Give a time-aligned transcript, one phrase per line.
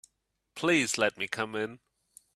[0.55, 1.79] Please let me come in.